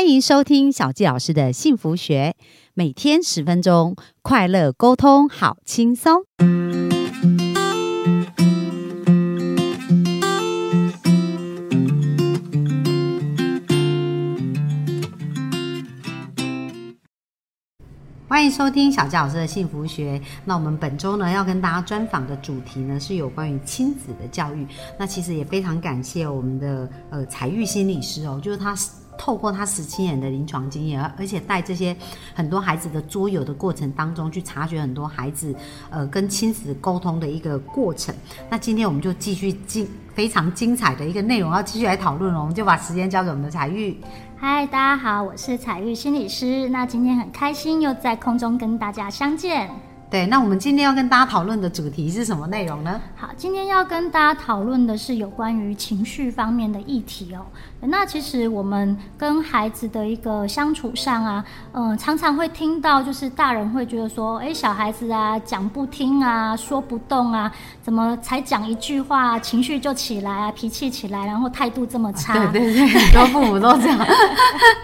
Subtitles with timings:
[0.00, 2.34] 欢迎收听小纪老师的幸福学，
[2.72, 6.22] 每天十分钟，快乐沟通，好轻松。
[18.26, 20.18] 欢迎收听小纪老师的幸福学。
[20.46, 24.66] 那我们本周呢要跟大家专访的主题呢是有关于亲子的教育。
[24.98, 28.74] 那其实也非常感谢我们的呃彩玉心理师哦，就是他
[29.20, 31.94] 透过他十七年的临床经验，而而且带这些
[32.34, 35.54] 很多孩子的桌游的过程当中，去察觉很多孩子
[35.90, 38.14] 呃跟亲子沟通的一个过程。
[38.48, 44.00] 那今天我们就继续精非常精彩的一个内容要继续来讨论了，我们就把时间交给我们的彩玉。
[44.38, 46.66] 嗨，大家好，我是彩玉心理师。
[46.70, 49.68] 那今天很开心又在空中跟大家相见。
[50.10, 53.00] 对，那我们今天要跟大家讨论的主题是什么内容呢？
[53.14, 57.46] 好，今天要跟大家讨论的是有关于情绪方面的议题哦。
[57.82, 72.32] 那其实我们跟孩子的一个相处上啊，嗯，常常会听到，就是大人会觉得说，哎，小孩子啊，讲不听啊，说不动啊，怎么才讲一句话，情绪就起来啊，脾气起来，然后态度这么 差？
[72.48, 73.98] 对对对，很多父母都这样。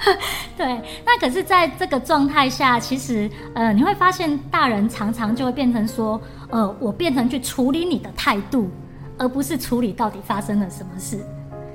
[0.57, 8.69] 对，那可是在这个状态下，其实呃，你会发现大人常常就会变成说，呃，我变成去处理你的态度，
[9.17, 11.19] 而不是处理到底发生了什么事。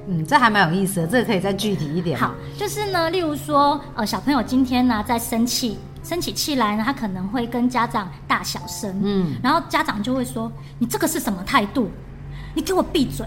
[0.08, 2.18] 嗯，这还蛮有意思的，这个可以再具体一点。
[2.18, 11.90] 好，就是呢，例如说，呃，小朋友今天呢在生气，生起气来呢，他可能会跟家长大小声，嗯，然后家长就会说：“你这个是什么态度？
[12.54, 13.26] 你给我闭嘴！”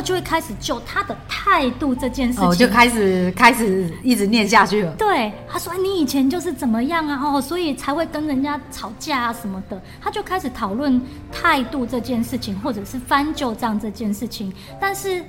[0.00, 4.92] 就会开始就他的态度这件事情，哦，就开始开始一直念下去了。
[4.92, 7.20] 对，他说：“你以前就是怎么样啊？
[7.22, 11.00] 哦，所以才会跟人家吵架啊什么的。”他就开始讨论
[11.32, 15.24] 态度这件事情，或者是翻旧账这件事情，但是。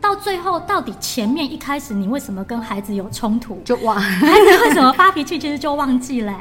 [0.00, 3.62] 到最后，到底前面一开始你为什么跟孩子有冲突？
[3.64, 6.36] 就忘孩子为什么发脾气，其实就忘记了。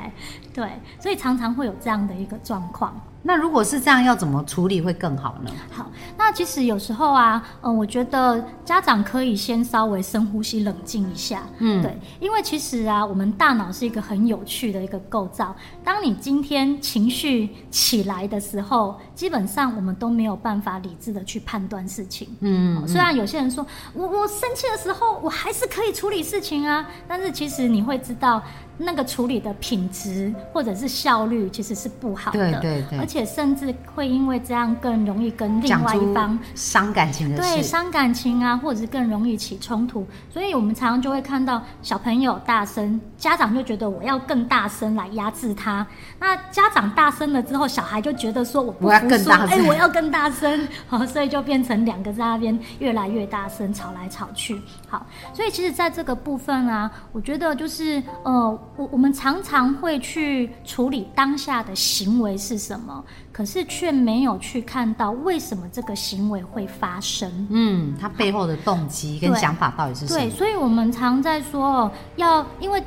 [0.53, 2.99] 对，所以常常会有这样的一个状况。
[3.23, 5.51] 那如果是这样，要怎么处理会更好呢？
[5.69, 5.85] 好，
[6.17, 11.43] 那其实有时候啊，嗯，我觉得家长可以先稍微深呼吸，冷静一下。
[11.59, 15.55] 嗯，对，因为其实啊，我们大脑是一个很有趣的一个构造。
[15.83, 22.27] 当你今天情绪起来的时候，基本上我们都没有办法理智的去判断事情。
[22.39, 23.63] 嗯，虽然有些人说
[23.93, 28.41] 我我生气的时候，我还是可以处理事情啊，但是其实你会知道。
[28.77, 40.05] 那个处理的品质或者是效率其实是不好的，对对对，而且甚至会因为这样更容易跟另外一方伤感情的对伤感情啊，或者是更容易起冲突。
[40.31, 45.85] 所以我们常常就会看到小朋友大声，家长就觉得我要更大声来压制他。
[46.19, 54.59] 那家长大声了之后，小孩就觉得说我不服输，哎，我要更大声，好，所以就变成两个在那边越来越大声吵来吵去。
[54.87, 58.59] 好，所以其实在这个部分啊，我觉得就是呃。
[58.77, 67.47] 我我们常常会去处理当下的行为是什么，可是却没有去看到为什么这个行为会发生。
[67.49, 70.19] 嗯，它背后的动机跟想法到底是什么？
[70.19, 72.83] 对，所以我们常在说，要因为。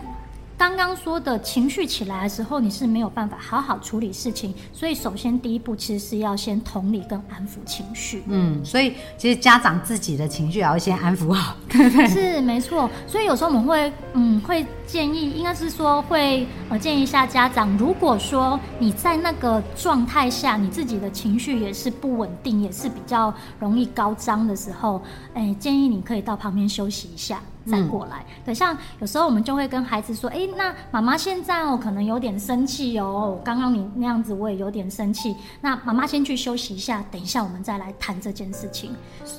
[0.56, 8.22] 刚刚说的情绪起来的时候，你是没有办法好好处理事情，所以首先第一步其实是要先同理跟安抚情绪。
[8.28, 12.06] 嗯，所以其实家长自己的情绪也要先安抚好，对对？
[12.08, 12.88] 是没错。
[13.06, 25.02] 所以有时候我们会，嗯，会建议，应该是说会呃建议一下家长，如果说你在那个状态下，你自己的情绪也是不稳定，也是比较容易高涨的时候，
[25.34, 27.40] 哎，建议你可以到旁边休息一下。
[27.66, 38.90] 再过来，对，像有时候我们就会跟孩子说：“哎，那妈妈现在哦，可能有点生气哦，刚刚你那样子我也有点生气，那妈妈先去休息一下，等一下我们再来谈这件事情。”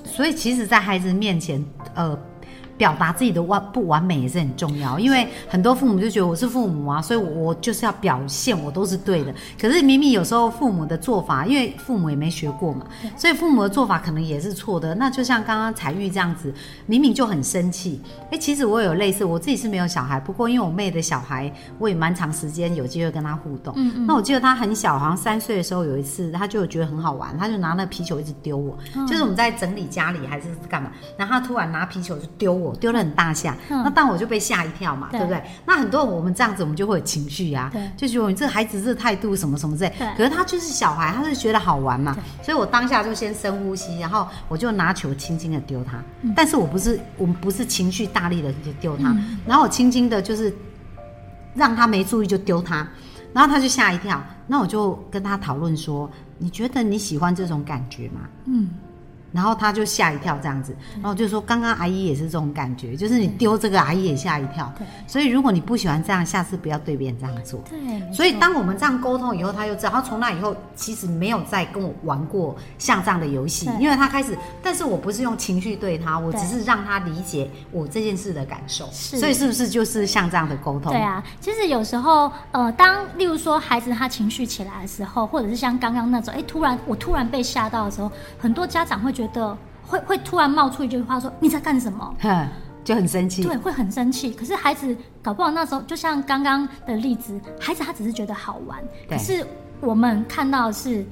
[0.06, 1.64] 所以，其实，在孩子面前，
[1.96, 2.18] 呃。
[2.78, 9.34] 表达自己的完不完美也是很重要，因为很多父母就觉得我是父母啊，所以我就是要表现我都是对的。
[9.60, 14.94] 可是明明有时候父母的做法，因为父母也没学过嘛，所以父母的做法可能也是错的。
[14.96, 16.54] 那就像刚刚彩玉这样子，
[16.86, 18.02] 明明就很生气。
[18.30, 23.74] 哎，其实我有类似，我自己是没有小孩，不过因为我妹的小孩，我也蛮长时间有机会跟他互动。
[23.78, 24.06] 嗯嗯。
[24.06, 28.78] 那我记得他很小，好像三岁的时候有一次，他就觉得很好玩，他就拿那皮球一直丢我，
[29.08, 32.65] 就是我们在整理家里还是干嘛，然后他突然拿皮球就丢我。
[32.66, 35.42] 我丢了很大下，那但我就被吓一跳嘛，对不对？
[35.66, 39.94] 那很多我们这样子，我们就会有情绪呀，就觉得你这个孩子这态度什么什么之类。
[40.18, 46.04] 可是他就是小孩，他是觉得好玩嘛，所以我当下就先深呼吸，然后我就拿球轻轻的丢他。
[46.36, 49.16] 但是我不是，我们不是情绪大力的去丢他，
[49.46, 50.54] 然后我轻轻的，就是
[51.54, 52.88] 让他没注意就丢他，
[53.34, 54.22] 然后他就吓一跳。
[54.48, 58.70] 那我就跟他讨论说：“你觉得你喜欢这种感觉吗？”嗯。
[59.36, 64.74] 然后他就吓一跳这样子，然后就说刚刚阿姨也是这种感觉，就是你丢这个阿姨也吓一跳。
[64.78, 64.88] 对。
[65.06, 67.62] 所以如果你不喜欢这样，下次不要对别人这样做。
[67.70, 79.18] 对，所以错当我们这样沟通以后，他就知道，他从那以后其实没有再跟我玩过像这样的游戏，因为他开始，但是我不是用情绪对他，我只是让他理解我这件事的感受，是。
[79.20, 80.94] 所以是不是就是像这样的沟通？
[80.94, 89.25] 对啊，其实有时候，呃，当例如说孩子他情绪起来的时候，或者是像刚刚那种，哎，突然我突然被吓到的时候，很多家长会觉得
[89.88, 92.16] 会会突然冒出一句话说你在干什么？
[92.22, 92.48] 哼，
[92.84, 93.44] 就很生气。
[93.44, 94.32] 对，会很生气。
[94.32, 98.80] 可是孩子搞不好那时候，就像刚刚的例子，孩子他只是觉得好玩，
[99.10, 99.46] 可是
[99.82, 101.06] 我们看到的是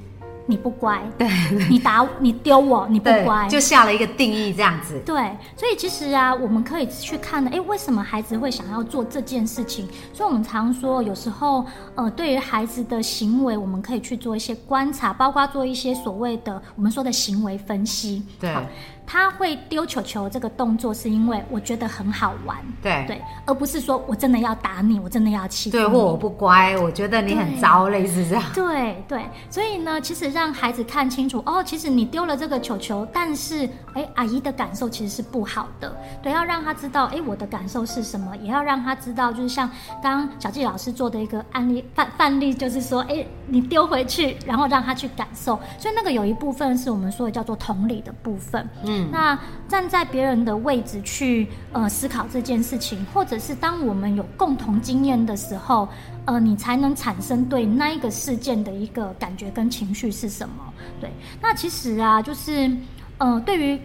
[0.45, 1.27] 你不乖， 对
[1.69, 5.01] 你打你丢我，你不乖，就下了一个定义这样子。
[5.05, 5.15] 对，
[5.55, 9.87] 所以其实啊，我们可以去看的，哎，为什么孩子会想要做这件事情？
[10.13, 18.23] 所以我们常说，有时候，呃，对于孩子的行为，我们可以去做一些观察，包括做一些所谓的我们说的行为分析。
[18.39, 18.63] 对好
[19.05, 25.89] 他会丢球球这个动作，是因为我觉得很好玩，对对，而不是说我真的要打你，我真的要欺负对，你。
[25.93, 28.43] 或我不乖，我觉得你很糟，类似这样。
[28.53, 35.95] 对对，所以呢，其实让孩子看清楚哦，其实你丢了这个球球，但是哎，阿姨的感受其实是不好的。
[36.21, 39.69] 对，要让他知道，哎，我的感受是什么，也要让他知道，就是像
[40.01, 45.59] 刚刚小纪老师做的一个案例范范例，就是说，哎，你丢回去，然后让他去感受。
[45.77, 48.67] 所以那个有一部分是我们说的叫做同理的部分。
[48.83, 49.37] 嗯，那
[49.67, 55.87] 站在别人的位置去呃思考这件事情，或者是当我们有共同经验的时候，
[56.25, 60.55] 呃，你才能产生对那一个事件的一个感觉跟情绪是什么。
[60.99, 61.11] 对，
[61.41, 62.71] 那其实啊，就是
[63.17, 63.79] 呃，对于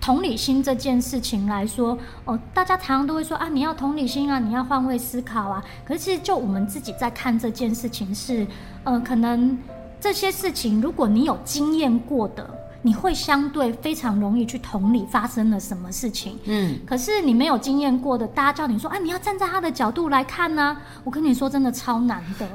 [0.00, 5.62] 同理心这件事情来说，哦、大家常常都会说啊，你要同理心啊，你要换位思考啊。
[5.84, 8.46] 可是就我们自己在看这件事情是，
[8.84, 9.58] 呃，可能
[10.00, 12.48] 这些事情，如果你有经验过的，
[12.86, 16.38] 你会相对非常容易去同理发生了什么事情。
[16.44, 22.48] 嗯，可是你没有经验过的，大家叫你说，哎，你要站在他的角度来看呢、我跟你说，真的超难的。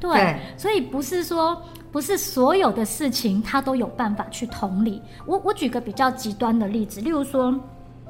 [0.00, 1.62] 对，对所以不是说
[1.92, 5.00] 不是所有的事情他都有办法去同理。
[5.24, 7.54] 我我举个比较极端的例子，例如说，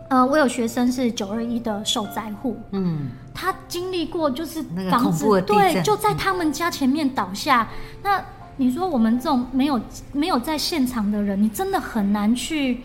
[0.09, 7.69] 呃，我有学生是九二一的受灾户，嗯，他经历过就是那个房子对就在他们家前面倒下。
[8.03, 8.25] 那
[8.59, 9.81] 你说我们这种没有
[10.13, 12.81] 没有在现场的人，你真的很难去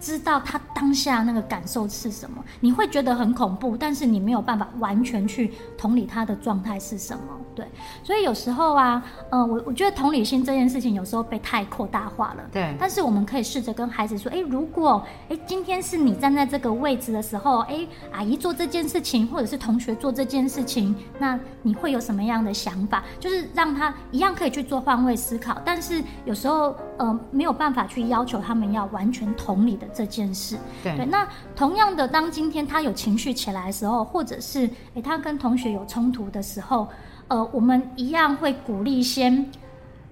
[0.00, 2.42] 知道他当下那个感受是什么。
[2.60, 7.22] 你会觉得很恐怖，但是你没有办法完全去同理他的状态是什么。
[7.54, 7.66] 对，
[8.04, 12.44] 所以有时候啊，呃，我我觉得同理心这件事情有时候被太扩大化了。
[12.52, 23.02] 对但是我们可以试着跟孩子说，诶，如果诶今天是你站在这个位置的时候，诶，阿姨做这件事情，或者是同学做这件事情，那你会有什么样的想法？
[23.18, 30.56] 就是让他一样可以去做换位思考，但是有时候呃没有办法去要求他们要完全同理的这件事。
[30.82, 31.26] 对，对，那
[31.56, 36.88] 同样的，当今天他有情绪起来的时候，或者是诶他跟同学有冲突的时候，
[37.28, 39.50] 呃，我们一样会鼓励先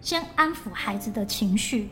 [0.01, 1.89] 先安抚孩子的情绪，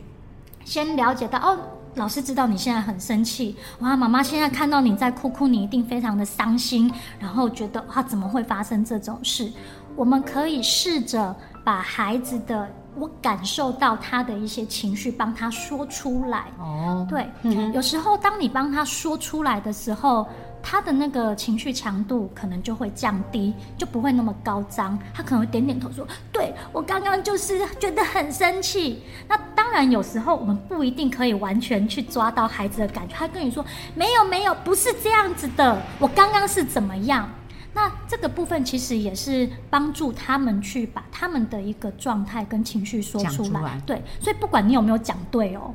[0.63, 1.57] 先了解到哦。
[1.95, 3.95] 老师知道你现在很生气，哇！
[3.95, 9.49] 妈妈现在看到你在哭哭，你一定非常的伤心，然后觉得哇，怎么会发生这种事？
[9.95, 11.33] 我们可以试着
[11.63, 16.45] 把孩子的我感受到他的一些情绪，帮他说出来。
[16.59, 20.27] 哦，对，嗯有时候当你帮他说出来的时候，
[20.63, 24.97] 他的那个情绪强度可能就会降低，就不会那么高涨。
[25.13, 33.13] 他可能会点点头说：“对我刚刚就是觉得很生气。”那当然，有时候我们不一定可以完全去抓到孩子的感觉。
[33.15, 37.29] 他跟你说：“没有，没有，不是这样子的，我刚刚是怎么样。”
[37.75, 43.49] 那这个部分其实也是帮助他们去把他们的一个状态跟情绪说出来。
[43.49, 45.73] 出来对，所以不管你有没有讲对哦，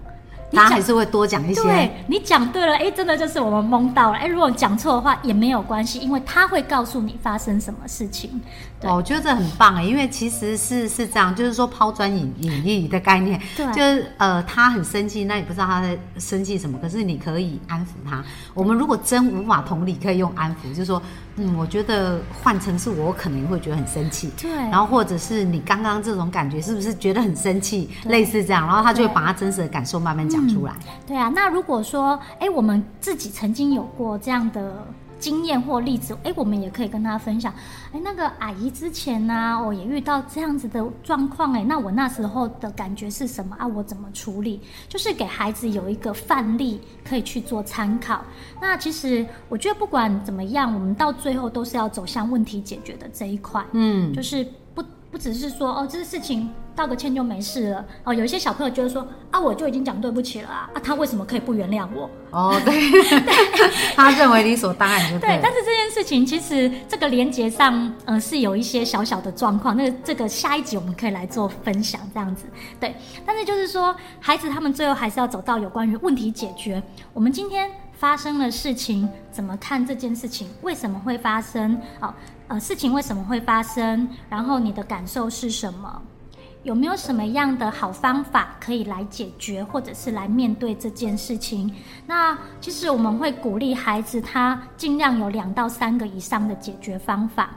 [0.50, 1.62] 你大家还是会多讲一些。
[1.62, 4.19] 对你讲对了，哎，真的就是我们蒙到了。
[4.19, 8.40] 哎，如果讲错的话也没有关系，因为他会告诉你发生什么事情。
[8.83, 18.25] 我觉得这很棒哎，因为其实是是这样，就是说抛砖引引玉的概念，对就是呃，他很生气，那也不知道他在生气什么，可是你可以安抚他。
[18.54, 21.00] 我们如果真无法同理，可以用安抚，就是说，
[21.37, 24.30] 嗯，我觉得换成是我，我可能会觉得很生气。
[24.40, 27.88] 对然后或者是你刚刚这种感觉，是不是觉得很生气？
[28.02, 30.72] 对类似这样，然后他就会把他真实的感受慢慢讲出来。
[31.06, 34.87] 对啊，那如果说，哎，我们自己曾经有过这样的
[35.21, 37.53] 经验或例子，哎，我们也可以跟他分享。
[37.93, 43.67] 哎，那个阿姨之前呢、我也遇到这样子的状况，哎，那我那时候的感觉是什么啊？
[43.67, 44.61] 我怎么处理？
[44.89, 48.25] 就是给孩子有一个范例可以去做参考。
[48.61, 53.65] 那其实我觉得不管怎么样，我们到最后都是要走向问题解决的这一块。
[53.73, 56.49] 嗯，就是不不只是说哦，这个事情
[56.80, 57.84] 道个歉就没事了。
[58.04, 62.08] 哦，有一些小朋友觉得说啊，我就已经讲对不起了啊，啊，他为什么可以不原谅我？
[62.30, 62.72] 哦，对，
[63.94, 65.38] 他认为理所当然就对。
[65.42, 69.76] 但是这件事情其实这个连接上，呃，是有一些小小的状况。
[69.76, 72.44] 那这个下一集我们可以来做分享，这样子。
[72.78, 72.94] 对，
[73.26, 76.82] 但是就是说，孩子他们最后还是要走到有关于问题解决。
[77.12, 80.49] 我们今天发生了事情，怎么看这件事情？
[80.62, 81.76] 为什么会发生？
[82.00, 82.14] 哦，
[82.49, 84.08] 呃，事情为什么会发生？
[84.28, 86.00] 然后你的感受是什么？
[86.62, 91.73] 有没有什么样的好方法可以来解决，或者是来面对这件事情？
[92.07, 97.50] 那其实我们会鼓励孩子，他尽量有两到三个以上的解决方法，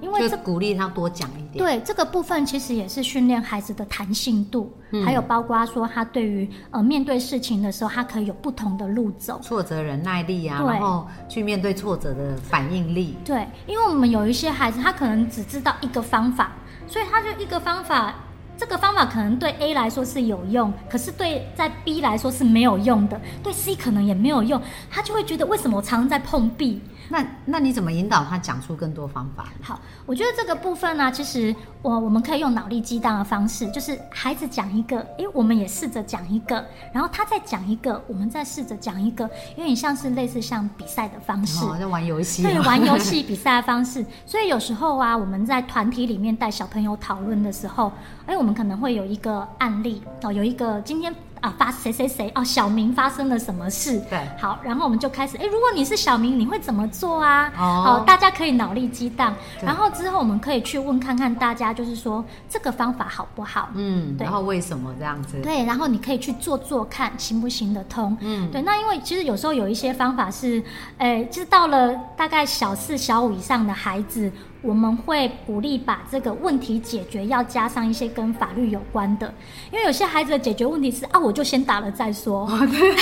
[0.00, 1.56] 因为这鼓励他多讲一点。
[1.56, 4.72] 对这个部分，其实也是训练孩子的弹性度，
[5.04, 13.16] 还有包括说他对于呃面对事情的时候，他可以有不同的路走，挫折忍耐力啊，然后去面对挫折的反应力。
[13.24, 16.52] 对，因为我们有一些孩子，他可能只知道一个方法，
[16.86, 18.14] 所以他就一个方法。
[18.56, 26.80] 这个方法可能对 A 来说是有用，可是对在 B 来说是没有用的，对 C 可能也没有用，他就会觉得为什么我常常在碰壁？
[27.08, 29.46] 那那你怎么引导他讲出更多方法？
[29.62, 44.04] 好，我觉得这个部分呢，其实我我们可以用脑力激荡的方式，就是孩子讲一个，诶，我们也试着讲一个，然后他再讲一个，我们再试着讲一个，有点像是类似像比赛的方式，在玩游戏，对，玩游戏比赛的方式。
[44.24, 47.92] 所以有时候啊，我们在团体里面带小朋友讨论的时候，
[48.26, 51.14] 哎，我们可能会有一个案例哦，有一个今天。
[51.44, 54.00] 啊，发谁谁谁哦，小明发生了什么事？
[54.08, 57.52] 对，好，然后我们就开始，哎，如果你是小明，你会怎么做啊？
[57.58, 63.68] 哦，大家可以脑力激荡，然后之后我们可以去问看看大家，就是说这个方法好不好？
[63.74, 65.38] 嗯，然后为什么这样子？
[65.42, 68.16] 对，然后你可以去做做看，行不行得通？
[68.22, 70.64] 嗯，对，那因为其实有时候有一些方法是，
[70.96, 74.32] 哎，就是到了大概小四、小五以上的孩子。
[74.64, 79.32] 我们会鼓励把这个问题解决要加上一些跟法律有关的，
[79.70, 82.48] 因为有些孩子的解决问题是啊，我就先打了再说。
[82.66, 82.94] 对，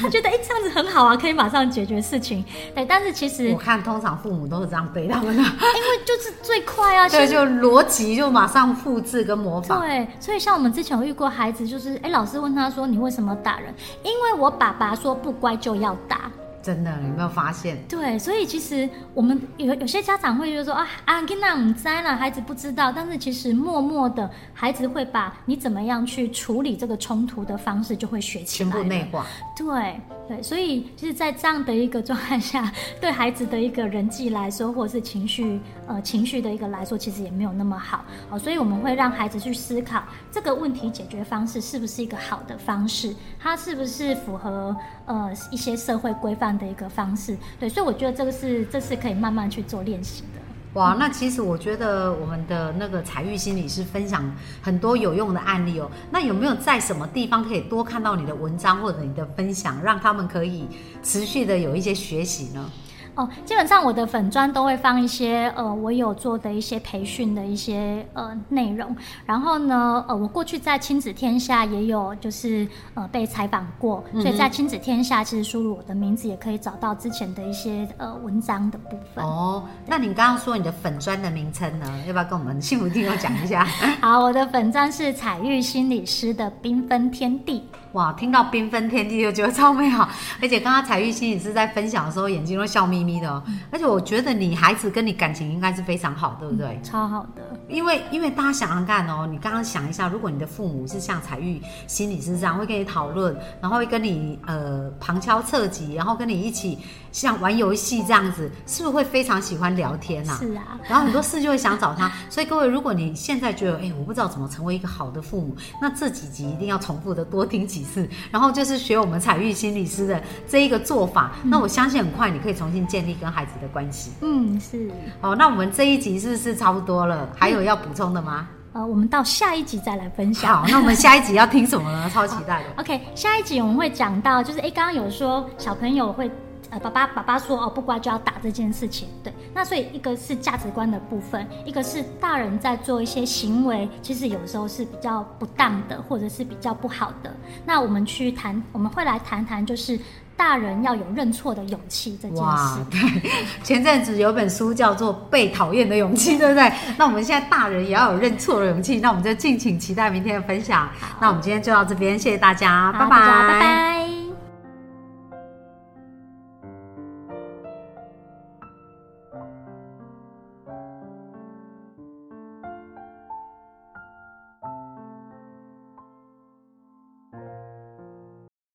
[0.00, 2.44] 他觉得哎这样子很好啊，可以马上解决事情。
[2.74, 9.80] 对，但是其实我看通常父母都是这样对他们的，因为就是最快啊， 对，就逻辑就马上复制跟模仿。
[9.80, 13.74] 对，所以像我们之前有遇过孩子，就是哎老师问他说你为什么打人？
[14.02, 16.30] 因为我爸爸说不乖就要打。
[16.68, 17.78] 真的，有没有发现？
[17.88, 22.92] 对，所以其实我们有有些家长会觉得说啊啊，跟那唔栽了，孩子不知道。
[22.92, 29.24] 但是其实默默的，孩子会把你怎么样去处理这个冲突的方式就会学起来，全部内化。
[29.56, 29.98] 对
[30.28, 32.70] 对，所以其实，在这样的一个状态下，
[33.00, 38.38] 对孩子的一个人际来说，或者是情绪呃情绪的一个来说，其实也没有那么好哦。
[38.38, 46.57] 所以我们会让孩子去思考这个问题解决方式是不是一个好的方式，它是不是符合呃一些社会规范。
[46.58, 50.40] 的一个方式，对，所以我觉得这个是这是可以慢慢去做练习的。
[50.74, 55.90] 哇，那其实我觉得我们的那个彩玉心理是分享很多有用的案例哦。
[56.10, 60.66] 那有没有在什么地方可以多看到你的文章或者你的分享，让他们可以
[61.02, 62.70] 持续的有一些学习呢？
[63.18, 68.96] 哦，基本上我的粉砖都会放一些呃，我有做的一些培训的一些呃内容。
[69.26, 79.24] 然后呢，呃，我过去在亲子天下也有就是呃被采访过，所以在亲子天下其实输入我的名字也可以找到之前的一些呃文章的部分。
[79.24, 81.86] 哦，那你刚刚说你的粉砖的名称呢？
[82.06, 83.66] 要不要跟我们幸福听众讲一下？
[84.00, 87.64] 好，我的粉砖是彩玉心理师的缤纷天地。
[87.92, 90.08] 哇，听到缤纷天地就觉得超美好，
[90.42, 93.42] 而且刚刚彩玉心理师在分享的时候，眼睛都笑眯眯的哦。
[93.70, 96.78] 而且我觉得你孩子跟你感情应该是非常好，对不对？
[96.82, 97.58] 超好的。
[97.68, 106.78] 因为因为大家想想看哦，你刚刚想一下，如果你的父母是像彩玉心理师这样，会跟你讨论，然后会跟你呃旁敲侧击，然后跟你一起
[107.10, 110.36] 像玩游戏这样子，是不是会非常喜欢聊天呐？
[110.38, 110.78] 是啊。
[110.88, 112.12] 然后很多事就会想找他。
[112.28, 117.77] 所以各位，如果你现在觉得哎，我不知道怎么成为一个好的父母，那这几集一定要重复的多听几。
[117.82, 124.12] 次，然后就是学我们彩玉心理师的这一个做法，那我相信很快你可以重新建立跟孩子的关系。
[124.20, 124.90] 嗯，是。
[125.20, 127.28] 好，那我们这一集是不是差不多了？
[127.36, 128.48] 还有要补充的吗？
[128.72, 130.62] 呃，我们到下一集再来分享。
[130.62, 132.10] 好，那我们下一集要听什么呢？
[132.12, 132.68] 超期待的。
[132.82, 136.30] OK，下一集我们会讲到，就是哎，刚刚有说小朋友会。
[136.70, 139.32] 呃，爸爸爸爸说哦，不乖就要打这件事情，对。
[139.54, 147.34] 那所以一个是价值观的部分，一个是大人在做一些行为，其实有时候是比较不当的，或者是比较不好的。
[147.64, 149.98] 那我们去谈，我们会来谈谈，就是
[150.36, 152.84] 大人要有认错的勇气这件事。
[152.90, 153.30] 对。
[153.64, 156.70] 前阵子有本书叫做《被讨厌的勇气》，对不对？
[156.98, 159.00] 那我们现在大人也要有认错的勇气。
[159.00, 160.88] 那我们就敬请期待明天的分享。
[161.18, 164.07] 那我们今天就到这边，谢谢大家，拜拜，拜拜。